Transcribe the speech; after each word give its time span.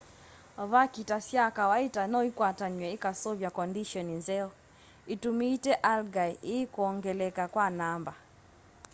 vakita 0.71 1.17
sya 1.27 1.45
kawaita 1.57 2.01
noikwatanw'e 2.11 2.87
ikaseuvya 2.95 3.49
kondisheni 3.57 4.13
nzeo 4.21 4.49
itumite 5.13 5.71
algae 5.93 6.31
ii 6.55 6.63
kwongeleka 6.73 7.43
kwa 7.53 7.65
namba 7.79 8.13